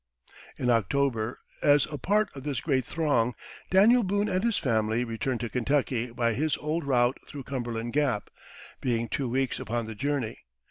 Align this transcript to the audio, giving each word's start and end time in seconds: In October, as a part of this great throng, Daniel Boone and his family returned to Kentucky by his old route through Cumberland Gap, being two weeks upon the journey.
In 0.57 0.71
October, 0.71 1.37
as 1.61 1.85
a 1.91 1.97
part 1.99 2.35
of 2.35 2.41
this 2.41 2.59
great 2.59 2.83
throng, 2.83 3.35
Daniel 3.69 4.01
Boone 4.01 4.29
and 4.29 4.43
his 4.43 4.57
family 4.57 5.03
returned 5.03 5.41
to 5.41 5.49
Kentucky 5.49 6.09
by 6.11 6.33
his 6.33 6.57
old 6.57 6.85
route 6.85 7.19
through 7.27 7.43
Cumberland 7.43 7.93
Gap, 7.93 8.31
being 8.81 9.07
two 9.07 9.29
weeks 9.29 9.59
upon 9.59 9.85
the 9.85 9.93
journey. 9.93 10.39